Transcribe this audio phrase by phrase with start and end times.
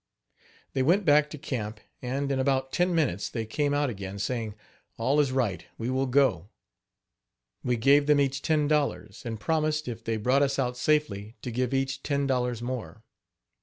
[0.73, 4.55] "They went back to camp; and, in about ten minutes they came out again saying:
[4.97, 6.49] "All is right; we will go."
[7.63, 11.51] We gave them each ten dollars; and promised, if they brought us out safely, to
[11.51, 13.03] give each ten dollars more.